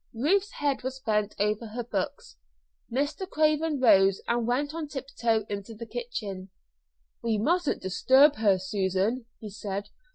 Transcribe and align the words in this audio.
Ruth's 0.15 0.53
head 0.53 0.81
was 0.81 0.99
bent 0.99 1.35
over 1.39 1.67
her 1.67 1.83
books. 1.83 2.35
Mr. 2.91 3.29
Craven 3.29 3.79
rose 3.79 4.19
and 4.27 4.47
went 4.47 4.73
on 4.73 4.87
tiptoe 4.87 5.45
into 5.47 5.75
the 5.75 5.85
kitchen. 5.85 6.49
"We 7.21 7.37
mustn't 7.37 7.83
disturb 7.83 8.37
her, 8.37 8.57
Susan," 8.57 9.27
he 9.39 9.51
said. 9.51 9.89